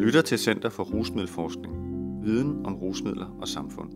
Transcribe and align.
lytter 0.00 0.22
til 0.22 0.38
Center 0.38 0.68
for 0.68 0.84
Rusmiddelforskning. 0.84 1.74
Viden 2.24 2.66
om 2.66 2.74
rusmidler 2.74 3.26
og 3.26 3.48
samfund. 3.48 3.92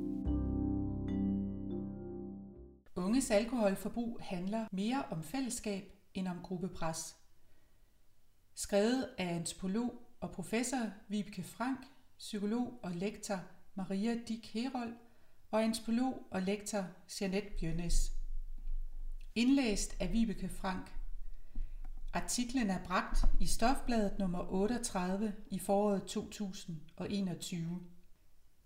Unges 2.97 3.31
alkoholforbrug 3.31 4.19
handler 4.23 4.67
mere 4.73 5.03
om 5.11 5.23
fællesskab 5.23 5.93
end 6.15 6.29
om 6.29 6.37
gruppepres. 6.43 7.17
Skrevet 8.55 9.09
af 9.19 9.35
antropolog 9.35 9.95
og 10.21 10.31
professor 10.31 10.87
Vibeke 11.09 11.43
Frank, 11.43 11.79
psykolog 12.19 12.81
og 12.83 12.91
lektor 12.91 13.41
Maria 13.75 14.17
Dick 14.29 14.47
Herold 14.47 14.93
og 15.51 15.65
antropolog 15.65 16.27
og 16.31 16.43
lektor 16.43 16.85
Jeanette 17.21 17.51
Bjørnes. 17.61 18.13
Indlæst 19.35 19.97
af 20.01 20.13
Vibeke 20.13 20.49
Frank. 20.49 21.04
Artiklen 22.15 22.71
er 22.71 22.79
bragt 22.85 23.25
i 23.41 23.47
Stofbladet 23.47 24.19
nummer 24.19 24.53
38 24.53 25.33
i 25.51 25.59
foråret 25.59 26.05
2021. 26.05 27.81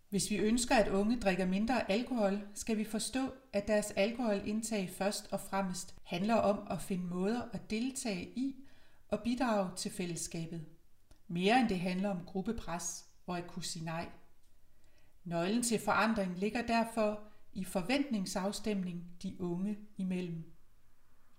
Hvis 0.08 0.30
vi 0.30 0.36
ønsker, 0.36 0.76
at 0.76 0.88
unge 0.88 1.20
drikker 1.20 1.46
mindre 1.46 1.90
alkohol, 1.90 2.40
skal 2.54 2.78
vi 2.78 2.84
forstå, 2.84 3.32
at 3.52 3.68
deres 3.68 3.90
alkoholindtag 3.90 4.90
først 4.90 5.28
og 5.32 5.40
fremmest 5.40 5.94
handler 6.02 6.34
om 6.34 6.66
at 6.70 6.82
finde 6.82 7.06
måder 7.06 7.42
at 7.52 7.70
deltage 7.70 8.38
i 8.38 8.56
og 9.08 9.20
bidrage 9.20 9.70
til 9.76 9.90
fællesskabet. 9.90 10.66
Mere 11.28 11.60
end 11.60 11.68
det 11.68 11.80
handler 11.80 12.08
om 12.08 12.24
gruppepres 12.26 13.04
og 13.26 13.38
at 13.38 13.46
kunne 13.46 13.64
sige 13.64 13.84
nej. 13.84 14.08
Nøglen 15.24 15.62
til 15.62 15.80
forandring 15.80 16.38
ligger 16.38 16.62
derfor 16.62 17.20
i 17.52 17.64
forventningsafstemning 17.64 19.04
de 19.22 19.36
unge 19.40 19.78
imellem. 19.96 20.57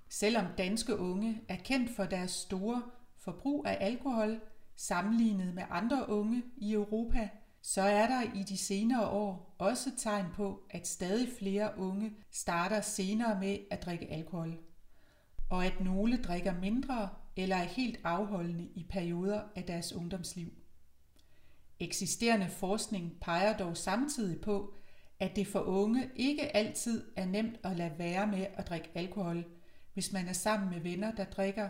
Selvom 0.09 0.45
danske 0.57 0.99
unge 0.99 1.41
er 1.47 1.55
kendt 1.55 1.95
for 1.95 2.05
deres 2.05 2.31
store 2.31 2.83
forbrug 3.17 3.65
af 3.67 3.77
alkohol 3.79 4.41
sammenlignet 4.75 5.53
med 5.53 5.63
andre 5.69 6.09
unge 6.09 6.43
i 6.57 6.73
Europa, 6.73 7.29
så 7.61 7.81
er 7.81 8.07
der 8.07 8.21
i 8.35 8.43
de 8.43 8.57
senere 8.57 9.07
år 9.07 9.55
også 9.57 9.89
tegn 9.97 10.25
på, 10.33 10.61
at 10.69 10.87
stadig 10.87 11.29
flere 11.39 11.71
unge 11.77 12.13
starter 12.31 12.81
senere 12.81 13.39
med 13.39 13.57
at 13.71 13.85
drikke 13.85 14.11
alkohol, 14.11 14.57
og 15.49 15.65
at 15.65 15.81
nogle 15.81 16.17
drikker 16.17 16.59
mindre 16.59 17.09
eller 17.35 17.55
er 17.55 17.63
helt 17.63 17.99
afholdende 18.03 18.69
i 18.75 18.85
perioder 18.89 19.41
af 19.55 19.63
deres 19.63 19.93
ungdomsliv. 19.93 20.53
Eksisterende 21.79 22.49
forskning 22.49 23.17
peger 23.21 23.57
dog 23.57 23.77
samtidig 23.77 24.41
på, 24.41 24.73
at 25.19 25.35
det 25.35 25.47
for 25.47 25.59
unge 25.59 26.09
ikke 26.15 26.55
altid 26.55 27.03
er 27.15 27.25
nemt 27.25 27.59
at 27.63 27.77
lade 27.77 27.93
være 27.97 28.27
med 28.27 28.45
at 28.53 28.69
drikke 28.69 28.89
alkohol, 28.95 29.45
hvis 29.99 30.13
man 30.13 30.27
er 30.27 30.33
sammen 30.33 30.69
med 30.69 30.79
venner, 30.79 31.11
der 31.11 31.23
drikker, 31.23 31.69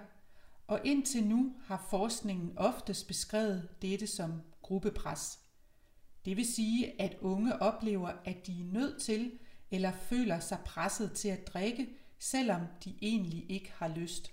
og 0.68 0.80
indtil 0.84 1.24
nu 1.24 1.54
har 1.66 1.88
forskningen 1.90 2.54
oftest 2.58 3.08
beskrevet 3.08 3.70
dette 3.82 4.08
som 4.08 4.42
gruppepres. 4.62 5.40
Det 6.26 6.38
vil 6.38 6.54
sige, 6.54 7.02
at 7.02 7.18
unge 7.22 7.62
oplever, 7.62 8.12
at 8.26 8.48
de 8.48 8.62
er 8.62 8.74
nødt 8.74 9.02
til 9.02 9.32
eller 9.72 9.92
føler 9.92 10.40
sig 10.40 10.58
presset 10.66 11.12
til 11.12 11.30
at 11.30 11.48
drikke, 11.48 11.90
selvom 12.20 12.62
de 12.84 12.94
egentlig 13.02 13.46
ikke 13.52 13.72
har 13.76 13.88
lyst. 13.88 14.32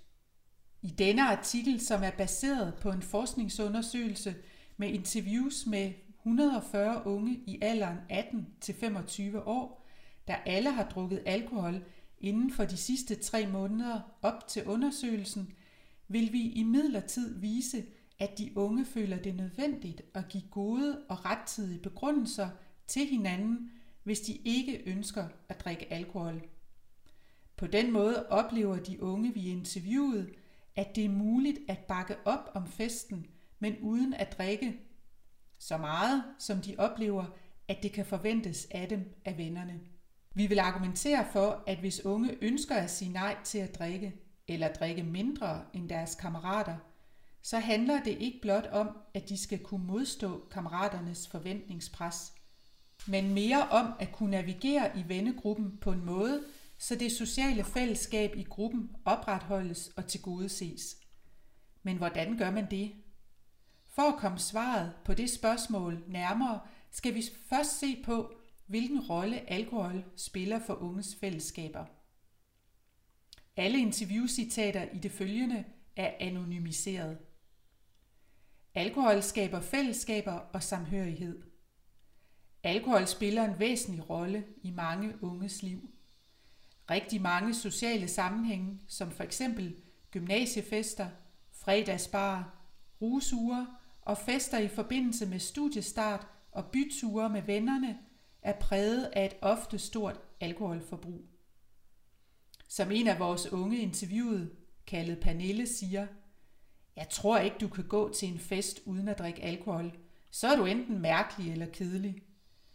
I 0.83 0.89
denne 0.89 1.23
artikel, 1.23 1.81
som 1.81 2.03
er 2.03 2.11
baseret 2.11 2.75
på 2.75 2.91
en 2.91 3.03
forskningsundersøgelse 3.03 4.35
med 4.77 4.89
interviews 4.89 5.67
med 5.67 5.93
140 6.19 7.07
unge 7.07 7.33
i 7.33 7.59
alderen 7.63 7.99
18 8.09 8.47
til 8.61 8.75
25 8.75 9.47
år, 9.47 9.87
der 10.29 10.35
alle 10.35 10.71
har 10.71 10.89
drukket 10.89 11.23
alkohol 11.27 11.85
inden 12.19 12.53
for 12.53 12.65
de 12.65 12.77
sidste 12.77 13.15
tre 13.15 13.47
måneder 13.47 14.01
op 14.23 14.49
til 14.49 14.65
undersøgelsen, 14.65 15.53
vil 16.09 16.33
vi 16.33 16.43
i 16.43 16.63
midlertid 16.63 17.41
vise, 17.41 17.85
at 18.19 18.39
de 18.39 18.53
unge 18.57 18.85
føler 18.85 19.19
det 19.19 19.35
nødvendigt 19.35 20.03
at 20.15 20.29
give 20.29 20.43
gode 20.51 21.03
og 21.09 21.25
rettidige 21.25 21.81
begrundelser 21.83 22.49
til 22.87 23.07
hinanden, 23.07 23.71
hvis 24.03 24.21
de 24.21 24.33
ikke 24.33 24.83
ønsker 24.87 25.29
at 25.49 25.61
drikke 25.61 25.93
alkohol. 25.93 26.43
På 27.57 27.67
den 27.67 27.93
måde 27.93 28.29
oplever 28.29 28.77
de 28.77 29.03
unge, 29.03 29.35
vi 29.35 29.49
interviewede, 29.49 30.31
at 30.77 30.97
det 30.97 31.05
er 31.05 31.09
muligt 31.09 31.59
at 31.69 31.79
bakke 31.79 32.17
op 32.25 32.51
om 32.55 32.67
festen, 32.67 33.27
men 33.59 33.77
uden 33.83 34.15
at 34.15 34.39
drikke 34.39 34.81
så 35.59 35.77
meget, 35.77 36.25
som 36.39 36.61
de 36.61 36.75
oplever, 36.79 37.25
at 37.69 37.83
det 37.83 37.93
kan 37.93 38.07
forventes 38.07 38.67
af 38.71 38.89
dem 38.89 39.15
af 39.25 39.39
vennerne. 39.39 39.81
Vi 40.37 40.47
vil 40.47 40.59
argumentere 40.59 41.27
for, 41.33 41.63
at 41.67 41.79
hvis 41.79 42.05
unge 42.05 42.37
ønsker 42.43 42.75
at 42.75 42.91
sige 42.91 43.13
nej 43.13 43.37
til 43.45 43.59
at 43.59 43.79
drikke, 43.79 44.15
eller 44.49 44.73
drikke 44.73 45.03
mindre 45.03 45.65
end 45.73 45.89
deres 45.89 46.15
kammerater, 46.15 46.77
så 47.43 47.59
handler 47.59 48.03
det 48.03 48.11
ikke 48.21 48.39
blot 48.43 48.67
om, 48.67 48.89
at 49.15 49.29
de 49.29 49.39
skal 49.39 49.59
kunne 49.59 49.87
modstå 49.87 50.49
kammeraternes 50.51 51.29
forventningspres, 51.29 52.33
men 53.07 53.35
mere 53.35 53.69
om 53.69 53.93
at 53.99 54.13
kunne 54.13 54.31
navigere 54.31 54.99
i 54.99 55.05
vennegruppen 55.09 55.79
på 55.81 55.93
en 55.93 56.05
måde, 56.05 56.45
så 56.79 56.95
det 56.95 57.13
sociale 57.13 57.65
fællesskab 57.65 58.37
i 58.37 58.43
gruppen 58.43 58.91
opretholdes 59.05 59.89
og 59.97 60.07
tilgodeses. 60.07 60.97
Men 61.83 61.97
hvordan 61.97 62.39
gør 62.39 62.51
man 62.51 62.71
det? 62.71 62.93
For 63.89 64.03
at 64.03 64.19
komme 64.19 64.39
svaret 64.39 64.93
på 65.05 65.15
det 65.15 65.31
spørgsmål 65.31 66.05
nærmere, 66.09 66.61
skal 66.91 67.15
vi 67.15 67.25
først 67.49 67.81
se 67.81 68.03
på, 68.05 68.33
hvilken 68.67 69.01
rolle 69.01 69.51
alkohol 69.51 70.05
spiller 70.17 70.59
for 70.59 70.75
unges 70.75 71.17
fællesskaber. 71.21 71.85
Alle 73.57 73.79
interviewcitater 73.79 74.83
i 74.93 74.99
det 74.99 75.13
følgende 75.13 75.65
er 75.97 76.15
anonymiseret. 76.21 77.19
Alkohol 78.75 79.23
skaber 79.23 79.61
fællesskaber 79.61 80.33
og 80.33 80.63
samhørighed. 80.63 81.43
Alkohol 82.63 83.07
spiller 83.07 83.45
en 83.45 83.59
væsentlig 83.59 84.11
rolle 84.11 84.45
i 84.63 84.71
mange 84.71 85.15
unges 85.23 85.63
liv. 85.63 85.91
Rigtig 86.91 87.21
mange 87.21 87.55
sociale 87.55 88.09
sammenhænge, 88.09 88.81
som 88.89 89.11
for 89.11 89.25
eksempel 89.25 89.77
gymnasiefester, 90.11 91.09
fredagsbar, 91.53 92.59
rusuger 93.01 93.67
og 94.03 94.19
fester 94.19 94.59
i 94.59 94.69
forbindelse 94.69 95.27
med 95.27 95.39
studiestart 95.39 96.27
og 96.53 96.67
byture 96.67 97.31
med 97.31 97.43
vennerne, 97.43 97.99
er 98.47 98.53
præget 98.53 99.11
af 99.13 99.25
et 99.25 99.37
ofte 99.43 99.79
stort 99.79 100.21
alkoholforbrug. 100.41 101.25
Som 102.69 102.93
en 102.93 103.09
af 103.09 103.19
vores 103.19 103.53
unge 103.53 103.79
interviewede, 103.79 104.51
kaldet 104.87 105.21
Pernille, 105.21 105.67
siger, 105.67 106.07
jeg 106.97 107.09
tror 107.09 107.39
ikke, 107.39 107.57
du 107.61 107.69
kan 107.69 107.85
gå 107.85 108.13
til 108.13 108.29
en 108.29 108.39
fest 108.39 108.81
uden 108.85 109.09
at 109.09 109.19
drikke 109.19 109.43
alkohol. 109.43 109.99
Så 110.31 110.49
er 110.49 110.57
du 110.57 110.65
enten 110.65 110.99
mærkelig 110.99 111.53
eller 111.53 111.67
kedelig. 111.67 112.23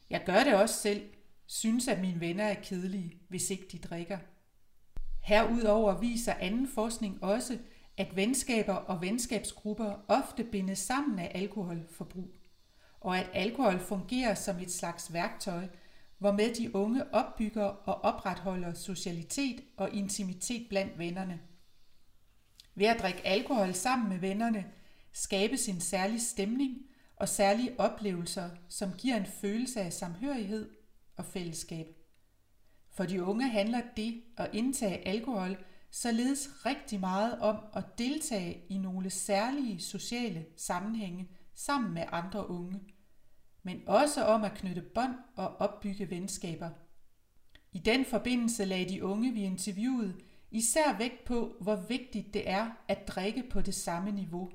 Jeg 0.10 0.24
gør 0.26 0.44
det 0.44 0.56
også 0.56 0.76
selv. 0.76 1.10
Synes, 1.46 1.88
at 1.88 2.02
mine 2.02 2.20
venner 2.20 2.44
er 2.44 2.62
kedelige, 2.64 3.18
hvis 3.28 3.50
ikke 3.50 3.68
de 3.72 3.78
drikker. 3.78 4.18
Herudover 5.22 6.00
viser 6.00 6.34
anden 6.34 6.68
forskning 6.68 7.24
også, 7.24 7.58
at 7.98 8.16
venskaber 8.16 8.74
og 8.74 9.02
venskabsgrupper 9.02 10.06
ofte 10.08 10.44
bindes 10.44 10.80
sammen 10.80 11.20
af 11.20 11.32
alkoholforbrug 11.36 12.36
og 13.02 13.18
at 13.18 13.30
alkohol 13.34 13.80
fungerer 13.80 14.36
som 14.36 14.60
et 14.60 14.72
slags 14.72 15.14
værktøj, 15.14 15.68
hvormed 16.18 16.56
de 16.56 16.76
unge 16.76 17.14
opbygger 17.14 17.64
og 17.64 18.04
opretholder 18.04 18.74
socialitet 18.74 19.64
og 19.78 19.94
intimitet 19.94 20.70
blandt 20.70 21.00
vennerne. 21.00 21.40
Ved 22.76 22.86
at 22.86 23.02
drikke 23.02 23.28
alkohol 23.28 23.74
sammen 23.74 24.10
med 24.10 24.18
vennerne 24.18 24.66
skabes 25.12 25.70
en 25.70 25.82
særlig 25.82 26.22
stemning 26.22 26.78
og 27.16 27.30
særlige 27.30 27.80
oplevelser, 27.80 28.50
som 28.70 28.94
giver 28.98 29.18
en 29.18 29.26
følelse 29.26 29.82
af 29.82 29.94
samhørighed 29.94 30.70
og 31.18 31.26
fællesskab. 31.26 31.88
For 32.92 33.06
de 33.06 33.24
unge 33.24 33.50
handler 33.50 33.82
det 33.98 34.24
at 34.38 34.50
indtage 34.54 35.08
alkohol 35.08 35.58
således 35.92 36.50
rigtig 36.66 37.00
meget 37.00 37.40
om 37.40 37.58
at 37.74 37.84
deltage 37.98 38.64
i 38.70 38.78
nogle 38.78 39.10
særlige 39.10 39.82
sociale 39.82 40.46
sammenhænge– 40.58 41.30
sammen 41.66 41.94
med 41.94 42.04
andre 42.12 42.50
unge, 42.50 42.82
men 43.64 43.82
også 43.88 44.24
om 44.26 44.44
at 44.44 44.54
knytte 44.54 44.82
bånd 44.82 45.16
og 45.36 45.56
opbygge 45.58 46.10
venskaber. 46.10 46.70
I 47.72 47.80
den 47.80 48.06
forbindelse 48.06 48.66
lagde 48.66 48.90
de 48.90 49.04
unge, 49.04 49.34
vi 49.34 49.44
interviewede, 49.44 50.16
især 50.52 50.98
vægt 50.98 51.24
på, 51.26 51.56
hvor 51.62 51.76
vigtigt 51.76 52.34
det 52.34 52.50
er 52.50 52.72
at 52.88 53.08
drikke 53.08 53.44
på 53.52 53.62
det 53.62 53.74
samme 53.76 54.12
niveau. 54.12 54.50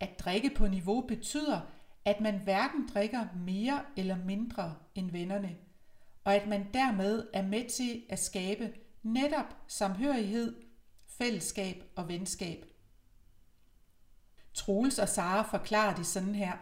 At 0.00 0.18
drikke 0.18 0.50
på 0.56 0.68
niveau 0.68 1.00
betyder, 1.00 1.60
at 2.04 2.20
man 2.20 2.38
hverken 2.38 2.88
drikker 2.94 3.26
mere 3.36 3.84
eller 3.96 4.24
mindre 4.24 4.74
end 4.94 5.10
vennerne, 5.10 5.56
og 6.24 6.34
at 6.34 6.48
man 6.48 6.66
dermed 6.74 7.28
er 7.32 7.42
med 7.42 7.68
til 7.68 8.02
at 8.08 8.18
skabe 8.18 8.72
netop 9.02 9.56
samhørighed, 9.68 10.62
fællesskab 11.06 11.84
og 11.96 12.08
venskab. 12.08 12.71
Troels 14.54 14.98
og 14.98 15.08
Sara 15.08 15.42
forklarer 15.42 15.94
det 15.94 16.06
sådan 16.06 16.34
her. 16.34 16.52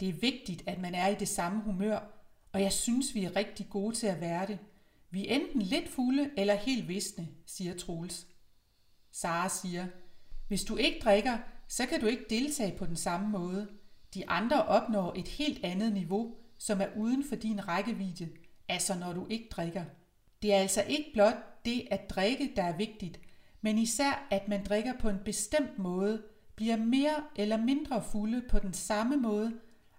Det 0.00 0.08
er 0.08 0.12
vigtigt, 0.12 0.62
at 0.66 0.78
man 0.78 0.94
er 0.94 1.08
i 1.08 1.14
det 1.14 1.28
samme 1.28 1.62
humør, 1.62 1.98
og 2.52 2.62
jeg 2.62 2.72
synes, 2.72 3.14
vi 3.14 3.24
er 3.24 3.36
rigtig 3.36 3.66
gode 3.70 3.94
til 3.94 4.06
at 4.06 4.20
være 4.20 4.46
det. 4.46 4.58
Vi 5.10 5.28
er 5.28 5.34
enten 5.34 5.62
lidt 5.62 5.88
fulde 5.88 6.30
eller 6.36 6.54
helt 6.54 6.88
visne, 6.88 7.28
siger 7.46 7.74
Troels. 7.74 8.26
Sara 9.10 9.48
siger, 9.48 9.86
hvis 10.48 10.64
du 10.64 10.76
ikke 10.76 11.00
drikker, 11.04 11.38
så 11.68 11.86
kan 11.86 12.00
du 12.00 12.06
ikke 12.06 12.24
deltage 12.30 12.78
på 12.78 12.86
den 12.86 12.96
samme 12.96 13.28
måde. 13.28 13.68
De 14.14 14.28
andre 14.28 14.64
opnår 14.64 15.12
et 15.16 15.28
helt 15.28 15.64
andet 15.64 15.92
niveau, 15.92 16.34
som 16.58 16.80
er 16.80 16.86
uden 16.96 17.24
for 17.28 17.36
din 17.36 17.68
rækkevidde, 17.68 18.28
altså 18.68 18.94
når 18.94 19.12
du 19.12 19.26
ikke 19.30 19.48
drikker. 19.50 19.84
Det 20.42 20.54
er 20.54 20.58
altså 20.58 20.82
ikke 20.82 21.10
blot 21.12 21.64
det 21.64 21.88
at 21.90 22.10
drikke, 22.10 22.52
der 22.56 22.62
er 22.62 22.76
vigtigt, 22.76 23.20
men 23.60 23.78
især 23.78 24.26
at 24.30 24.48
man 24.48 24.64
drikker 24.64 24.92
på 24.98 25.08
en 25.08 25.18
bestemt 25.24 25.78
måde, 25.78 26.22
bliver 26.56 26.76
mere 26.76 27.14
eller 27.36 27.56
mindre 27.56 28.02
fulde 28.12 28.42
på 28.50 28.58
den 28.58 28.72
samme 28.72 29.16
måde, 29.16 29.52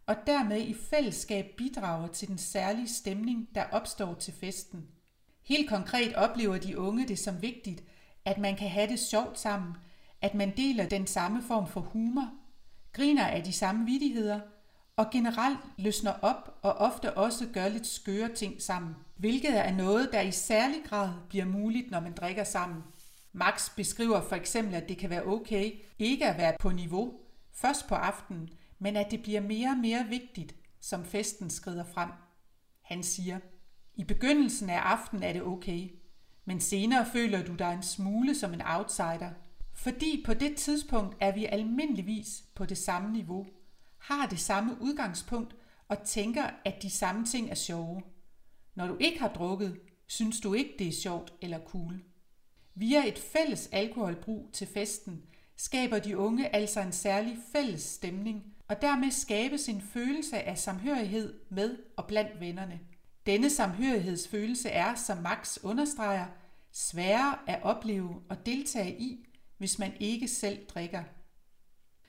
og 0.05 0.15
dermed 0.27 0.61
i 0.61 0.73
fællesskab 0.73 1.45
bidrager 1.57 2.07
til 2.07 2.27
den 2.27 2.37
særlige 2.37 2.87
stemning, 2.87 3.49
der 3.55 3.63
opstår 3.71 4.13
til 4.13 4.33
festen. 4.33 4.87
Helt 5.43 5.69
konkret 5.69 6.15
oplever 6.15 6.57
de 6.57 6.79
unge 6.79 7.07
det 7.07 7.19
som 7.19 7.41
vigtigt, 7.41 7.83
at 8.25 8.37
man 8.37 8.55
kan 8.55 8.69
have 8.69 8.87
det 8.87 8.99
sjovt 8.99 9.39
sammen, 9.39 9.73
at 10.21 10.35
man 10.35 10.53
deler 10.57 10.89
den 10.89 11.07
samme 11.07 11.41
form 11.41 11.67
for 11.67 11.81
humor, 11.81 12.29
griner 12.93 13.27
af 13.27 13.43
de 13.43 13.53
samme 13.53 13.85
vidigheder, 13.85 14.39
og 14.95 15.09
generelt 15.11 15.59
løsner 15.77 16.11
op 16.21 16.59
og 16.61 16.73
ofte 16.73 17.17
også 17.17 17.47
gør 17.53 17.67
lidt 17.67 17.87
skøre 17.87 18.29
ting 18.29 18.61
sammen, 18.61 18.95
hvilket 19.15 19.57
er 19.57 19.71
noget, 19.71 20.09
der 20.11 20.21
i 20.21 20.31
særlig 20.31 20.77
grad 20.85 21.09
bliver 21.29 21.45
muligt, 21.45 21.91
når 21.91 21.99
man 21.99 22.13
drikker 22.13 22.43
sammen. 22.43 22.83
Max 23.33 23.75
beskriver 23.75 24.21
for 24.21 24.35
eksempel, 24.35 24.75
at 24.75 24.89
det 24.89 24.97
kan 24.97 25.09
være 25.09 25.25
okay 25.25 25.71
ikke 25.99 26.25
at 26.25 26.37
være 26.37 26.55
på 26.59 26.69
niveau 26.69 27.13
først 27.51 27.87
på 27.87 27.95
aftenen, 27.95 28.49
men 28.79 28.95
at 28.95 29.11
det 29.11 29.23
bliver 29.23 29.41
mere 29.41 29.69
og 29.69 29.77
mere 29.77 30.05
vigtigt, 30.09 30.55
som 30.79 31.05
festen 31.05 31.49
skrider 31.49 31.83
frem. 31.83 32.09
Han 32.81 33.03
siger, 33.03 33.39
i 33.95 34.03
begyndelsen 34.03 34.69
af 34.69 34.79
aftenen 34.79 35.23
er 35.23 35.33
det 35.33 35.43
okay, 35.43 35.89
men 36.45 36.61
senere 36.61 37.05
føler 37.13 37.43
du 37.43 37.55
dig 37.55 37.73
en 37.73 37.83
smule 37.83 38.35
som 38.35 38.53
en 38.53 38.61
outsider, 38.65 39.29
fordi 39.73 40.23
på 40.25 40.33
det 40.33 40.55
tidspunkt 40.55 41.17
er 41.19 41.31
vi 41.31 41.45
almindeligvis 41.45 42.43
på 42.55 42.65
det 42.65 42.77
samme 42.77 43.11
niveau, 43.11 43.45
har 43.97 44.27
det 44.27 44.39
samme 44.39 44.77
udgangspunkt 44.81 45.55
og 45.87 46.03
tænker, 46.03 46.49
at 46.65 46.81
de 46.81 46.89
samme 46.89 47.25
ting 47.25 47.49
er 47.49 47.55
sjove. 47.55 48.01
Når 48.75 48.87
du 48.87 48.97
ikke 48.99 49.19
har 49.19 49.27
drukket, 49.27 49.79
synes 50.07 50.39
du 50.39 50.53
ikke, 50.53 50.75
det 50.79 50.87
er 50.87 51.01
sjovt 51.01 51.33
eller 51.41 51.59
cool. 51.65 52.03
Via 52.75 53.07
et 53.07 53.19
fælles 53.19 53.69
alkoholbrug 53.71 54.49
til 54.53 54.67
festen 54.67 55.23
skaber 55.55 55.99
de 55.99 56.17
unge 56.17 56.55
altså 56.55 56.81
en 56.81 56.91
særlig 56.91 57.37
fælles 57.51 57.81
stemning, 57.81 58.43
og 58.67 58.81
dermed 58.81 59.11
skabes 59.11 59.69
en 59.69 59.81
følelse 59.81 60.39
af 60.39 60.57
samhørighed 60.57 61.33
med 61.49 61.77
og 61.97 62.07
blandt 62.07 62.39
vennerne. 62.39 62.79
Denne 63.25 63.49
samhørighedsfølelse 63.49 64.69
er, 64.69 64.95
som 64.95 65.17
Max 65.17 65.57
understreger, 65.63 66.25
sværere 66.71 67.37
at 67.47 67.59
opleve 67.63 68.21
og 68.29 68.45
deltage 68.45 69.01
i, 69.01 69.27
hvis 69.57 69.79
man 69.79 69.93
ikke 69.99 70.27
selv 70.27 70.65
drikker. 70.65 71.03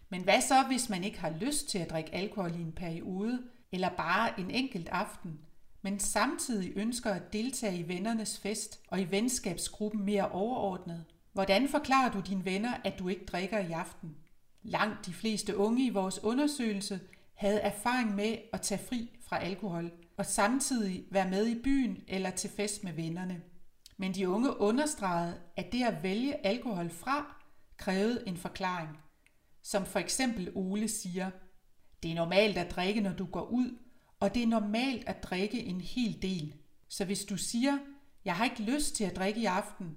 Men 0.08 0.22
hvad 0.22 0.40
så, 0.40 0.62
hvis 0.62 0.88
man 0.88 1.05
ikke 1.05 1.19
har 1.19 1.31
lyst 1.40 1.69
til 1.69 1.78
at 1.78 1.90
drikke 1.90 2.14
alkohol 2.14 2.55
i 2.55 2.60
en 2.60 2.72
periode, 2.72 3.43
eller 3.72 3.88
bare 3.88 4.40
en 4.40 4.50
enkelt 4.50 4.88
aften, 4.88 5.38
men 5.84 5.98
samtidig 5.98 6.72
ønsker 6.76 7.10
at 7.10 7.32
deltage 7.32 7.78
i 7.78 7.88
vennernes 7.88 8.38
fest 8.38 8.81
og 8.88 9.00
i 9.00 9.10
venskabsgruppen 9.10 10.04
mere 10.04 10.28
overordnet? 10.31 11.04
Hvordan 11.32 11.69
forklarer 11.69 12.12
du 12.12 12.20
dine 12.20 12.44
venner, 12.44 12.75
at 12.84 12.98
du 12.98 13.08
ikke 13.08 13.25
drikker 13.25 13.58
i 13.58 13.72
aften? 13.72 14.16
Langt 14.62 15.06
de 15.06 15.12
fleste 15.12 15.56
unge 15.56 15.86
i 15.86 15.90
vores 15.90 16.25
undersøgelse 16.25 17.00
havde 17.34 17.60
erfaring 17.60 18.14
med 18.14 18.36
at 18.52 18.60
tage 18.60 18.81
fri 18.88 19.19
fra 19.28 19.38
alkohol 19.38 19.92
og 20.16 20.26
samtidig 20.26 21.04
være 21.10 21.31
med 21.31 21.46
i 21.46 21.62
byen 21.62 21.98
eller 22.08 22.31
til 22.31 22.50
fest 22.50 22.84
med 22.84 22.92
vennerne. 22.92 23.42
Men 23.96 24.14
de 24.14 24.28
unge 24.28 24.60
understregede, 24.60 25.40
at 25.56 25.72
det 25.72 25.84
at 25.84 26.02
vælge 26.02 26.46
alkohol 26.46 26.90
fra 26.90 27.36
krævede 27.76 28.22
en 28.26 28.36
forklaring. 28.36 28.98
Som 29.62 29.86
for 29.86 29.98
eksempel 29.98 30.52
Ole 30.54 30.88
siger, 30.88 31.31
det 32.02 32.10
er 32.10 32.14
normalt 32.14 32.58
at 32.58 32.70
drikke, 32.70 33.00
når 33.00 33.12
du 33.12 33.25
går 33.25 33.44
ud, 33.44 33.78
og 34.24 34.34
det 34.34 34.42
er 34.42 34.46
normalt 34.46 35.08
at 35.08 35.22
drikke 35.22 35.64
en 35.64 35.80
hel 35.80 36.22
del. 36.22 36.54
Så 36.88 37.04
hvis 37.04 37.24
du 37.24 37.36
siger, 37.36 37.78
jeg 38.24 38.36
har 38.36 38.44
ikke 38.44 38.62
lyst 38.62 38.94
til 38.94 39.04
at 39.04 39.16
drikke 39.16 39.40
i 39.40 39.44
aften, 39.44 39.96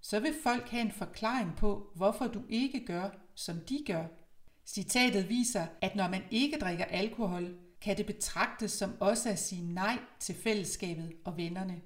så 0.00 0.20
vil 0.20 0.34
folk 0.42 0.68
have 0.68 0.80
en 0.80 0.92
forklaring 0.92 1.56
på, 1.56 1.92
hvorfor 1.94 2.26
du 2.26 2.42
ikke 2.48 2.86
gør, 2.86 3.10
som 3.34 3.60
de 3.68 3.84
gør. 3.86 4.04
Citatet 4.66 5.28
viser, 5.28 5.66
at 5.80 5.96
når 5.96 6.08
man 6.08 6.22
ikke 6.30 6.58
drikker 6.58 6.84
alkohol, 6.84 7.58
kan 7.80 7.96
det 7.96 8.06
betragtes 8.06 8.72
som 8.72 8.92
også 9.00 9.28
at 9.28 9.38
sige 9.38 9.74
nej 9.74 9.98
til 10.20 10.34
fællesskabet 10.34 11.12
og 11.24 11.36
vennerne. 11.36 11.80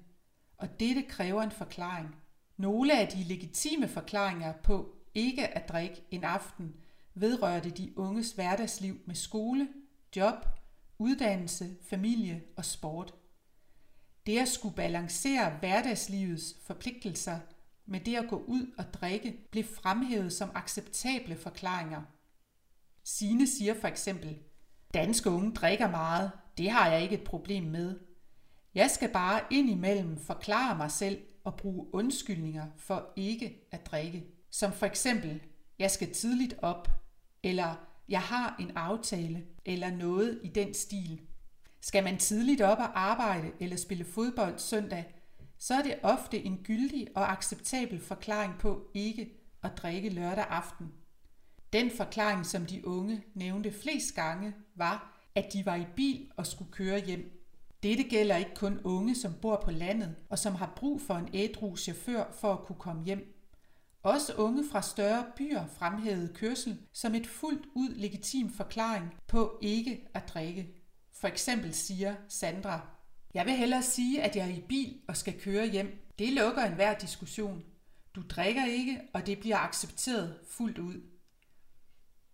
Og 0.57 0.79
dette 0.79 1.01
kræver 1.01 1.43
en 1.43 1.51
forklaring. 1.51 2.15
Nogle 2.57 2.99
af 2.99 3.07
de 3.07 3.23
legitime 3.23 3.87
forklaringer 3.87 4.53
på 4.63 4.95
ikke 5.13 5.47
at 5.47 5.69
drikke 5.69 6.03
en 6.11 6.23
aften 6.23 6.75
vedrørte 7.13 7.69
de 7.69 7.97
unges 7.97 8.31
hverdagsliv 8.31 8.97
med 9.05 9.15
skole, 9.15 9.67
job, 10.15 10.58
uddannelse, 10.99 11.77
familie 11.89 12.43
og 12.55 12.65
sport. 12.65 13.13
Det 14.25 14.39
at 14.39 14.47
skulle 14.47 14.75
balancere 14.75 15.57
hverdagslivets 15.59 16.55
forpligtelser 16.63 17.39
med 17.85 17.99
det 17.99 18.15
at 18.15 18.29
gå 18.29 18.43
ud 18.47 18.73
og 18.77 18.93
drikke 18.93 19.37
blev 19.51 19.63
fremhævet 19.63 20.33
som 20.33 20.51
acceptable 20.55 21.35
forklaringer. 21.35 22.01
Sine 23.03 23.47
siger 23.47 23.73
for 23.81 23.87
eksempel, 23.87 24.37
danske 24.93 25.29
unge 25.29 25.51
drikker 25.51 25.89
meget, 25.89 26.31
det 26.57 26.69
har 26.69 26.91
jeg 26.91 27.03
ikke 27.03 27.15
et 27.15 27.23
problem 27.23 27.63
med. 27.63 27.99
Jeg 28.75 28.89
skal 28.89 29.09
bare 29.11 29.41
indimellem 29.49 30.17
forklare 30.17 30.77
mig 30.77 30.91
selv 30.91 31.21
og 31.43 31.55
bruge 31.55 31.93
undskyldninger 31.93 32.65
for 32.77 33.13
ikke 33.15 33.67
at 33.71 33.85
drikke. 33.85 34.25
Som 34.49 34.71
for 34.71 34.85
eksempel, 34.85 35.41
jeg 35.79 35.91
skal 35.91 36.13
tidligt 36.13 36.55
op, 36.61 36.89
eller 37.43 37.88
jeg 38.09 38.21
har 38.21 38.55
en 38.59 38.71
aftale, 38.75 39.43
eller 39.65 39.91
noget 39.91 40.39
i 40.43 40.47
den 40.47 40.73
stil. 40.73 41.21
Skal 41.81 42.03
man 42.03 42.17
tidligt 42.17 42.61
op 42.61 42.77
og 42.77 42.99
arbejde 42.99 43.51
eller 43.59 43.77
spille 43.77 44.05
fodbold 44.05 44.57
søndag, 44.57 45.05
så 45.57 45.73
er 45.73 45.81
det 45.81 45.99
ofte 46.03 46.43
en 46.43 46.57
gyldig 46.63 47.07
og 47.15 47.31
acceptabel 47.31 47.99
forklaring 47.99 48.53
på 48.59 48.91
ikke 48.93 49.29
at 49.63 49.71
drikke 49.77 50.09
lørdag 50.09 50.45
aften. 50.49 50.91
Den 51.73 51.91
forklaring, 51.91 52.45
som 52.45 52.65
de 52.65 52.87
unge 52.87 53.23
nævnte 53.33 53.71
flest 53.71 54.15
gange, 54.15 54.53
var, 54.75 55.21
at 55.35 55.53
de 55.53 55.65
var 55.65 55.75
i 55.75 55.85
bil 55.95 56.31
og 56.37 56.47
skulle 56.47 56.71
køre 56.71 57.05
hjem. 57.05 57.45
Dette 57.83 58.03
gælder 58.03 58.37
ikke 58.37 58.55
kun 58.55 58.79
unge, 58.83 59.15
som 59.15 59.33
bor 59.41 59.61
på 59.65 59.71
landet 59.71 60.15
og 60.29 60.39
som 60.39 60.55
har 60.55 60.73
brug 60.75 61.01
for 61.01 61.13
en 61.13 61.29
ædru 61.33 61.75
chauffør 61.75 62.23
for 62.39 62.53
at 62.53 62.65
kunne 62.65 62.79
komme 62.79 63.05
hjem. 63.05 63.38
Også 64.03 64.33
unge 64.33 64.69
fra 64.71 64.81
større 64.81 65.25
byer 65.37 65.67
fremhævede 65.67 66.33
kørsel 66.33 66.79
som 66.93 67.15
et 67.15 67.27
fuldt 67.27 67.65
ud 67.75 67.89
legitim 67.89 68.53
forklaring 68.53 69.13
på 69.27 69.59
ikke 69.61 70.07
at 70.13 70.29
drikke. 70.29 70.67
For 71.13 71.27
eksempel 71.27 71.73
siger 71.73 72.15
Sandra, 72.27 72.87
jeg 73.33 73.45
vil 73.45 73.53
hellere 73.53 73.83
sige, 73.83 74.23
at 74.23 74.35
jeg 74.35 74.49
er 74.49 74.55
i 74.55 74.65
bil 74.69 75.01
og 75.07 75.17
skal 75.17 75.41
køre 75.41 75.67
hjem. 75.67 76.07
Det 76.19 76.33
lukker 76.33 76.61
enhver 76.61 76.97
diskussion. 76.97 77.63
Du 78.15 78.21
drikker 78.29 78.65
ikke, 78.65 79.01
og 79.13 79.25
det 79.25 79.39
bliver 79.39 79.57
accepteret 79.57 80.39
fuldt 80.49 80.77
ud. 80.77 81.01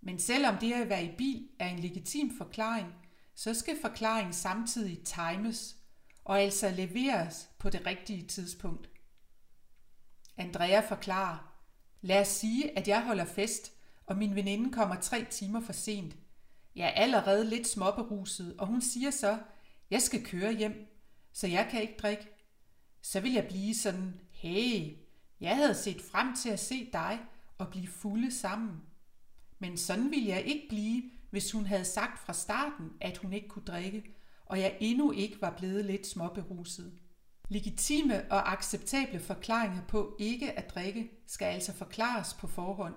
Men 0.01 0.19
selvom 0.19 0.57
det 0.57 0.73
at 0.73 0.89
være 0.89 1.05
i 1.05 1.15
bil 1.17 1.47
er 1.59 1.69
en 1.69 1.79
legitim 1.79 2.37
forklaring, 2.37 2.93
så 3.35 3.53
skal 3.53 3.77
forklaringen 3.81 4.33
samtidig 4.33 5.03
times 5.03 5.75
og 6.23 6.41
altså 6.41 6.69
leveres 6.69 7.49
på 7.59 7.69
det 7.69 7.85
rigtige 7.85 8.27
tidspunkt. 8.27 8.89
Andrea 10.37 10.79
forklarer, 10.79 11.54
lad 12.05 12.21
os 12.21 12.27
sige, 12.27 12.77
at 12.77 12.87
jeg 12.87 13.05
holder 13.05 13.25
fest, 13.25 13.71
og 14.05 14.17
min 14.17 14.35
veninde 14.35 14.71
kommer 14.71 14.95
tre 15.01 15.25
timer 15.29 15.61
for 15.61 15.73
sent. 15.73 16.15
Jeg 16.75 16.87
er 16.87 16.91
allerede 16.91 17.49
lidt 17.49 17.67
småberuset, 17.67 18.55
og 18.57 18.67
hun 18.67 18.81
siger 18.81 19.11
så, 19.11 19.37
jeg 19.89 20.01
skal 20.01 20.25
køre 20.25 20.53
hjem, 20.53 20.87
så 21.33 21.47
jeg 21.47 21.67
kan 21.71 21.81
ikke 21.81 21.95
drikke. 22.01 22.27
Så 23.01 23.19
vil 23.19 23.33
jeg 23.33 23.47
blive 23.47 23.75
sådan, 23.75 24.19
hey, 24.31 24.97
jeg 25.39 25.55
havde 25.55 25.75
set 25.75 26.01
frem 26.01 26.35
til 26.35 26.49
at 26.49 26.59
se 26.59 26.89
dig 26.93 27.19
og 27.57 27.69
blive 27.69 27.87
fulde 27.87 28.31
sammen. 28.31 28.81
Men 29.59 29.77
sådan 29.77 30.11
ville 30.11 30.29
jeg 30.29 30.43
ikke 30.45 30.65
blive, 30.69 31.03
hvis 31.29 31.51
hun 31.51 31.65
havde 31.65 31.85
sagt 31.85 32.19
fra 32.19 32.33
starten, 32.33 32.91
at 33.01 33.17
hun 33.17 33.33
ikke 33.33 33.47
kunne 33.47 33.65
drikke, 33.65 34.03
og 34.45 34.59
jeg 34.59 34.77
endnu 34.79 35.11
ikke 35.11 35.41
var 35.41 35.55
blevet 35.57 35.85
lidt 35.85 36.07
småberuset. 36.07 36.99
Legitime 37.49 38.31
og 38.31 38.51
acceptable 38.51 39.19
forklaringer 39.19 39.81
på 39.87 40.15
ikke 40.19 40.51
at 40.51 40.69
drikke 40.69 41.11
skal 41.27 41.45
altså 41.45 41.73
forklares 41.73 42.33
på 42.33 42.47
forhånd. 42.47 42.95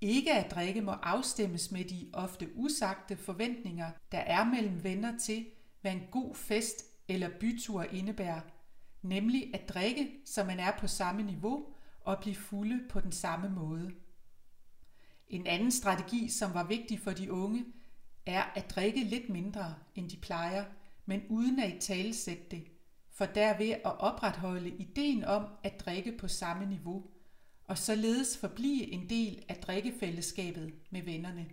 Ikke 0.00 0.32
at 0.32 0.50
drikke 0.50 0.80
må 0.80 0.90
afstemmes 0.90 1.70
med 1.70 1.84
de 1.84 2.10
ofte 2.12 2.48
usagte 2.54 3.16
forventninger, 3.16 3.90
der 4.12 4.18
er 4.18 4.44
mellem 4.44 4.84
venner 4.84 5.18
til, 5.18 5.46
hvad 5.80 5.92
en 5.92 6.02
god 6.10 6.34
fest 6.34 6.84
eller 7.08 7.28
bytur 7.40 7.82
indebærer, 7.82 8.40
nemlig 9.02 9.54
at 9.54 9.68
drikke, 9.68 10.10
så 10.24 10.44
man 10.44 10.60
er 10.60 10.72
på 10.78 10.86
samme 10.86 11.22
niveau 11.22 11.66
og 12.00 12.18
blive 12.20 12.36
fulde 12.36 12.88
på 12.88 13.00
den 13.00 13.12
samme 13.12 13.48
måde. 13.48 13.92
En 15.28 15.46
anden 15.46 15.70
strategi, 15.70 16.28
som 16.28 16.54
var 16.54 16.64
vigtig 16.64 17.00
for 17.00 17.10
de 17.10 17.32
unge, 17.32 17.64
er 18.26 18.42
at 18.42 18.70
drikke 18.70 19.04
lidt 19.04 19.28
mindre, 19.28 19.74
end 19.94 20.10
de 20.10 20.16
plejer, 20.16 20.64
men 21.06 21.22
uden 21.28 21.60
at 21.60 21.74
i 21.74 21.78
talesætte 21.80 22.44
det, 22.50 22.73
for 23.14 23.26
derved 23.26 23.70
at 23.70 23.98
opretholde 23.98 24.68
ideen 24.70 25.24
om 25.24 25.46
at 25.62 25.80
drikke 25.80 26.18
på 26.18 26.28
samme 26.28 26.66
niveau, 26.66 27.04
og 27.64 27.78
således 27.78 28.38
forblive 28.38 28.92
en 28.92 29.08
del 29.08 29.44
af 29.48 29.56
drikkefællesskabet 29.56 30.72
med 30.90 31.02
vennerne. 31.02 31.46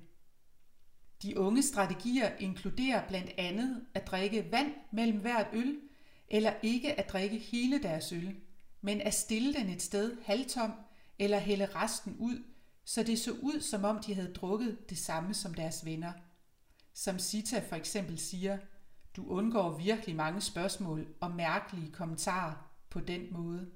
De 1.24 1.40
unge 1.40 1.64
strategier 1.64 2.32
inkluderer 2.40 3.08
blandt 3.08 3.32
andet 3.38 3.86
at 3.94 4.08
drikke 4.08 4.52
vand 4.52 4.74
mellem 4.92 5.20
hvert 5.20 5.48
øl, 5.54 5.80
eller 6.28 6.54
ikke 6.64 7.00
at 7.00 7.10
drikke 7.10 7.38
hele 7.38 7.84
deres 7.84 8.12
øl, 8.12 8.36
men 8.82 9.02
at 9.02 9.14
stille 9.14 9.54
den 9.54 9.70
et 9.70 9.82
sted 9.82 10.18
halvtom 10.26 10.72
eller 11.20 11.40
hælde 11.40 11.66
resten 11.66 12.16
ud, 12.20 12.44
så 12.86 13.04
det 13.04 13.20
så 13.20 13.32
ud 13.32 13.62
som 13.62 13.84
om 13.84 14.00
de 14.00 14.14
havde 14.14 14.34
drukket 14.34 14.90
det 14.90 14.98
samme 14.98 15.34
som 15.34 15.54
deres 15.54 15.86
venner. 15.86 16.14
Som 16.94 17.20
Sita 17.20 17.60
for 17.60 17.76
eksempel 17.76 18.20
siger, 18.20 18.58
du 19.16 19.26
undgår 19.28 19.78
virkelig 19.78 20.16
mange 20.16 20.42
spørgsmål 20.42 21.08
og 21.20 21.32
mærkelige 21.32 21.92
kommentarer 21.92 22.54
på 22.90 23.00
den 23.00 23.22
måde. 23.32 23.70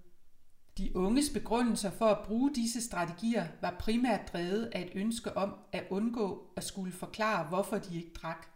De 0.78 0.96
unges 0.96 1.30
begrundelser 1.30 1.92
for 1.92 2.06
at 2.06 2.26
bruge 2.26 2.56
disse 2.56 2.82
strategier 2.82 3.48
var 3.62 3.76
primært 3.80 4.34
drevet 4.34 4.66
af 4.66 4.82
et 4.82 4.92
ønske 4.96 5.38
om 5.38 5.56
at 5.72 5.88
undgå 5.90 6.54
at 6.56 6.64
skulle 6.64 6.92
forklare, 6.92 7.48
hvorfor 7.48 7.78
de 7.78 7.96
ikke 7.96 8.14
drak, 8.14 8.48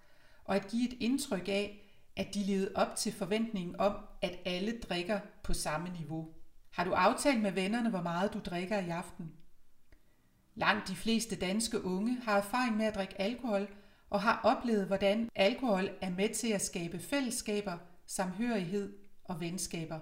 og 0.43 0.55
at 0.55 0.67
give 0.67 0.88
et 0.88 0.98
indtryk 1.00 1.48
af, 1.48 1.91
at 2.15 2.33
de 2.33 2.39
levede 2.39 2.71
op 2.75 2.95
til 2.95 3.13
forventningen 3.13 3.79
om, 3.79 3.95
at 4.21 4.39
alle 4.45 4.79
drikker 4.79 5.19
på 5.43 5.53
samme 5.53 5.89
niveau. 6.00 6.27
Har 6.71 6.83
du 6.83 6.91
aftalt 6.91 7.41
med 7.41 7.51
vennerne, 7.51 7.89
hvor 7.89 8.01
meget 8.01 8.33
du 8.33 8.39
drikker 8.39 8.79
i 8.79 8.89
aften? 8.89 9.31
Langt 10.55 10.88
de 10.88 10.95
fleste 10.95 11.36
danske 11.36 11.86
unge 11.86 12.17
har 12.24 12.38
erfaring 12.38 12.77
med 12.77 12.86
at 12.86 12.95
drikke 12.95 13.21
alkohol 13.21 13.67
og 14.10 14.22
har 14.22 14.42
oplevet, 14.44 14.88
hvordan 14.88 15.30
alkohol 15.36 15.89
er 16.01 16.10
med 16.10 16.30
til 16.30 16.48
at 16.48 16.62
skabe 16.62 17.00
fællesskaber, 17.00 17.78
samhørighed 18.06 18.94
og 19.24 19.39
venskaber. 19.39 20.00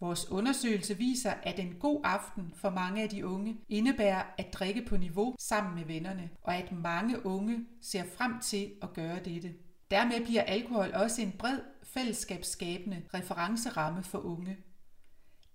Vores 0.00 0.30
undersøgelse 0.30 0.96
viser, 0.96 1.32
at 1.42 1.58
en 1.58 1.74
god 1.74 2.00
aften 2.04 2.52
for 2.56 2.70
mange 2.70 3.02
af 3.02 3.08
de 3.08 3.26
unge 3.26 3.56
indebærer 3.68 4.22
at 4.38 4.52
drikke 4.52 4.82
på 4.82 4.96
niveau 4.96 5.34
sammen 5.38 5.74
med 5.74 5.84
vennerne, 5.84 6.30
og 6.42 6.56
at 6.56 6.72
mange 6.72 7.26
unge 7.26 7.66
ser 7.82 8.04
frem 8.16 8.40
til 8.40 8.72
at 8.82 8.92
gøre 8.92 9.20
dette. 9.24 9.54
Dermed 9.90 10.24
bliver 10.24 10.42
alkohol 10.42 10.90
også 10.94 11.22
en 11.22 11.32
bred 11.32 11.58
fællesskabsskabende 11.82 13.02
referenceramme 13.14 14.02
for 14.02 14.18
unge. 14.18 14.56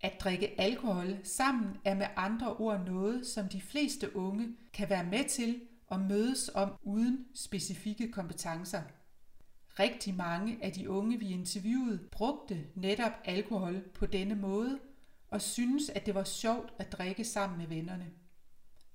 At 0.01 0.13
drikke 0.19 0.61
alkohol 0.61 1.17
sammen 1.23 1.77
er 1.85 1.95
med 1.95 2.07
andre 2.15 2.55
ord 2.55 2.85
noget, 2.85 3.27
som 3.27 3.49
de 3.49 3.61
fleste 3.61 4.15
unge 4.15 4.47
kan 4.73 4.89
være 4.89 5.03
med 5.03 5.23
til 5.29 5.61
og 5.91 5.99
mødes 5.99 6.51
om 6.53 6.73
uden 6.83 7.25
specifikke 7.35 8.11
kompetencer. 8.11 8.81
Rigtig 9.79 10.13
mange 10.13 10.57
af 10.61 10.71
de 10.71 10.89
unge, 10.89 11.19
vi 11.19 11.31
interviewede, 11.31 11.99
brugte 12.11 12.63
netop 12.75 13.11
alkohol 13.25 13.81
på 13.93 14.05
denne 14.05 14.35
måde 14.35 14.79
og 15.29 15.41
synes, 15.41 15.89
at 15.89 16.05
det 16.05 16.15
var 16.15 16.23
sjovt 16.23 16.73
at 16.79 16.91
drikke 16.91 17.23
sammen 17.23 17.57
med 17.57 17.67
vennerne. 17.67 18.07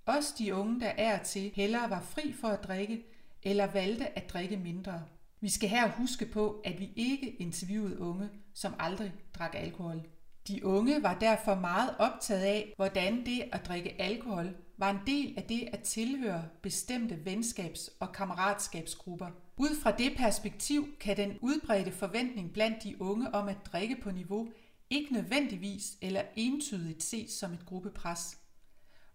Også 0.07 0.35
de 0.38 0.55
unge, 0.55 0.81
der 0.81 0.87
er 0.87 1.23
til, 1.23 1.53
hellere 1.55 1.91
var 1.91 2.00
fri 2.00 2.33
for 2.33 2.49
at 2.49 2.65
drikke 2.65 3.05
eller 3.43 3.73
valgte 3.73 4.19
at 4.19 4.31
drikke 4.31 4.57
mindre. 4.57 5.03
Vi 5.41 5.49
skal 5.49 5.69
her 5.69 5.91
huske 5.91 6.26
på, 6.26 6.62
at 6.65 6.81
vi 6.81 6.93
ikke 6.97 7.31
interviewede 7.31 8.00
unge, 8.00 8.29
som 8.55 8.75
aldrig 8.79 9.12
drak 9.35 9.55
alkohol. 9.55 10.03
De 10.49 10.67
unge 10.67 11.03
var 11.03 11.19
derfor 11.19 11.55
meget 11.55 11.95
optaget 11.99 12.43
af, 12.43 12.73
hvordan 12.76 13.26
det 13.26 13.45
at 13.53 13.67
drikke 13.67 14.03
alkohol 14.03 14.55
var 14.78 14.90
en 14.90 15.00
del 15.06 15.35
af 15.37 15.42
det 15.42 15.68
at 15.73 15.80
tilhøre 15.80 16.49
bestemte 16.62 17.18
venskabs- 17.25 17.97
og 18.00 18.12
kammeratskabsgrupper. 18.12 19.28
Ud 19.56 19.80
fra 19.83 19.90
det 19.90 20.12
perspektiv 20.16 20.88
kan 21.00 21.16
den 21.16 21.38
udbredte 21.40 21.92
forventning 21.92 22.52
blandt 22.52 22.83
de 22.83 23.02
unge 23.02 23.35
om 23.35 23.49
at 23.49 23.66
drikke 23.73 23.97
på 24.02 24.11
niveau 24.11 24.49
ikke 24.90 25.12
nødvendigvis 25.12 25.97
eller 26.02 26.23
entydigt 26.37 27.02
ses 27.02 27.30
som 27.30 27.52
et 27.52 27.66
gruppepres. 27.66 28.38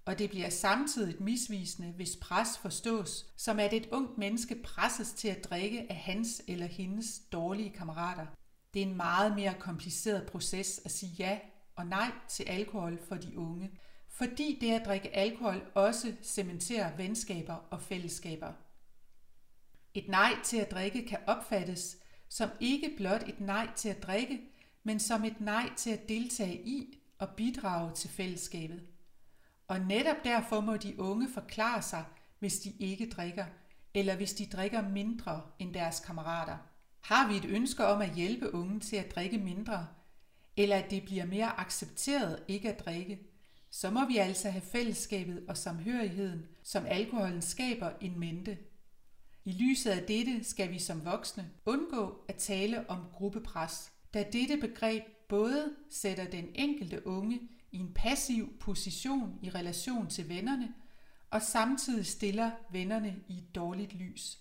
Og 0.06 0.20
det 0.20 0.30
bliver 0.30 0.50
samtidig 0.50 1.24
misvisende, 1.24 1.92
hvis 1.92 2.16
pres 2.22 2.58
forstås 2.58 3.26
som 3.38 3.60
at 3.60 3.74
et 3.74 3.90
ungt 3.92 4.18
menneske 4.18 4.56
presses 4.56 5.14
til 5.14 5.28
at 5.28 5.44
drikke 5.44 5.92
af 5.92 5.96
hans 5.96 6.42
eller 6.48 6.66
hendes 6.66 7.20
dårlige 7.32 7.70
kammerater. 7.70 8.26
Det 8.74 8.82
er 8.82 8.86
en 8.86 8.98
meget 8.98 9.36
mere 9.36 9.54
kompliceret 9.60 10.26
proces 10.26 10.82
at 10.86 10.92
sige 10.92 11.16
ja 11.20 11.40
og 11.76 11.86
nej 11.86 12.12
til 12.30 12.44
alkohol 12.44 13.00
for 13.08 13.16
de 13.16 13.38
unge, 13.38 13.72
fordi 14.12 14.58
det 14.62 14.72
at 14.72 14.86
drikke 14.86 15.16
alkohol 15.16 15.64
også 15.76 16.14
cementerer 16.22 16.96
venskaber 16.96 17.54
og 17.54 17.82
fællesskaber. 17.82 18.52
Et 19.94 20.08
nej 20.08 20.34
til 20.44 20.58
at 20.58 20.72
drikke 20.72 21.08
kan 21.08 21.20
opfattes 21.28 21.98
som 22.30 22.50
ikke 22.60 22.94
blot 22.98 23.24
et 23.28 23.40
nej 23.40 23.70
til 23.76 23.90
at 23.90 24.04
drikke, 24.04 24.42
men 24.84 25.00
som 25.00 25.24
et 25.24 25.42
nej 25.42 25.70
til 25.78 25.90
at 25.90 26.10
deltage 26.10 26.62
i 26.68 26.98
og 27.20 27.30
bidrage 27.30 27.92
til 27.96 28.10
fællesskabet. 28.10 28.82
Og 29.68 29.80
netop 29.80 30.16
derfor 30.24 30.62
må 30.62 30.78
de 30.78 31.00
unge 31.00 31.30
forklare 31.34 31.82
sig, 31.82 32.06
hvis 32.40 32.60
de 32.60 32.74
ikke 32.80 33.10
drikker, 33.10 33.46
eller 33.94 34.16
hvis 34.16 34.34
de 34.34 34.46
drikker 34.46 34.90
mindre 34.90 35.42
end 35.60 35.74
deres 35.74 36.00
kammerater. 36.00 36.58
Har 37.02 37.28
vi 37.28 37.38
et 37.38 37.46
ønske 37.46 37.86
om 37.86 38.02
at 38.02 38.16
hjælpe 38.16 38.54
unge 38.54 38.80
til 38.80 38.96
at 38.96 39.16
drikke 39.16 39.38
mindre, 39.38 39.88
eller 40.58 40.76
at 40.76 40.92
det 40.92 41.06
bliver 41.06 41.26
mere 41.26 41.60
accepteret 41.60 42.44
ikke 42.48 42.74
at 42.74 42.86
drikke, 42.86 43.20
så 43.72 43.92
må 43.92 44.06
vi 44.06 44.18
altså 44.18 44.50
have 44.50 44.62
fællesskabet 44.62 45.44
og 45.48 45.58
samhørigheden, 45.58 46.46
som 46.64 46.86
alkoholen 46.86 47.42
skaber, 47.42 47.92
en 48.02 48.20
mente. 48.20 48.58
I 49.46 49.52
lyset 49.52 49.92
af 49.92 50.04
dette 50.04 50.44
skal 50.44 50.72
vi 50.72 50.80
som 50.80 51.06
voksne 51.06 51.50
undgå 51.66 52.26
at 52.28 52.36
tale 52.36 52.90
om 52.90 53.06
gruppepres, 53.14 53.92
da 54.14 54.24
dette 54.34 54.58
begreb 54.58 55.04
både 55.30 55.76
sætter 55.90 56.26
den 56.26 56.46
enkelte 56.56 57.08
unge 57.08 57.40
i 57.72 57.78
en 57.78 57.94
passiv 57.94 58.60
position 58.60 59.40
i 59.42 59.50
relation 59.50 60.08
til 60.08 60.30
vennerne, 60.30 60.74
og 61.30 61.42
samtidig 61.42 62.06
stiller 62.06 62.52
vennerne 62.72 63.16
i 63.28 63.38
et 63.38 63.56
dårligt 63.56 63.94
lys. 63.94 64.40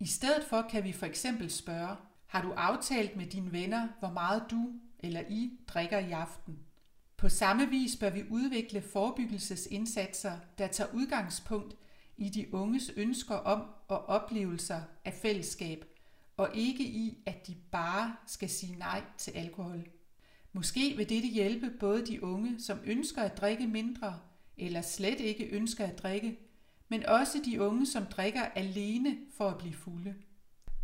I 0.00 0.06
stedet 0.06 0.44
for 0.44 0.66
kan 0.70 0.84
vi 0.84 0.92
for 0.92 1.06
eksempel 1.06 1.50
spørge, 1.50 1.96
har 2.26 2.42
du 2.42 2.52
aftalt 2.52 3.16
med 3.16 3.26
dine 3.26 3.52
venner, 3.52 3.88
hvor 3.98 4.10
meget 4.10 4.42
du 4.50 4.72
eller 4.98 5.22
I 5.28 5.58
drikker 5.68 5.98
i 5.98 6.10
aften? 6.10 6.65
På 7.16 7.28
samme 7.28 7.68
vis 7.70 7.96
bør 7.96 8.10
vi 8.10 8.24
udvikle 8.30 8.82
forebyggelsesindsatser, 8.82 10.32
der 10.58 10.66
tager 10.66 10.90
udgangspunkt 10.94 11.76
i 12.16 12.28
de 12.28 12.54
unges 12.54 12.92
ønsker 12.96 13.34
om 13.34 13.62
og 13.88 14.06
oplevelser 14.08 14.80
af 15.04 15.12
fællesskab, 15.12 15.84
og 16.36 16.50
ikke 16.54 16.84
i, 16.84 17.18
at 17.26 17.46
de 17.46 17.54
bare 17.70 18.16
skal 18.26 18.48
sige 18.48 18.78
nej 18.78 19.02
til 19.18 19.30
alkohol. 19.30 19.88
Måske 20.52 20.96
vil 20.96 21.08
dette 21.08 21.28
hjælpe 21.28 21.70
både 21.80 22.06
de 22.06 22.22
unge, 22.22 22.60
som 22.60 22.78
ønsker 22.84 23.22
at 23.22 23.36
drikke 23.36 23.66
mindre, 23.66 24.18
eller 24.58 24.82
slet 24.82 25.20
ikke 25.20 25.44
ønsker 25.44 25.84
at 25.84 25.98
drikke, 25.98 26.38
men 26.88 27.06
også 27.06 27.38
de 27.44 27.62
unge, 27.62 27.86
som 27.86 28.06
drikker 28.06 28.42
alene 28.42 29.16
for 29.36 29.48
at 29.48 29.58
blive 29.58 29.74
fulde. 29.74 30.14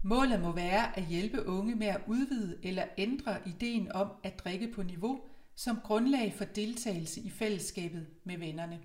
Målet 0.02 0.40
må 0.40 0.52
være 0.52 0.98
at 0.98 1.06
hjælpe 1.06 1.46
unge 1.46 1.74
med 1.74 1.86
at 1.86 2.00
udvide 2.06 2.58
eller 2.62 2.84
ændre 2.98 3.48
ideen 3.48 3.92
om 3.92 4.08
at 4.22 4.38
drikke 4.38 4.72
på 4.72 4.82
niveau 4.82 5.20
som 5.56 5.76
grundlag 5.84 6.34
for 6.38 6.44
deltagelse 6.44 7.20
i 7.20 7.30
fællesskabet 7.30 8.06
med 8.24 8.38
vennerne. 8.38 8.78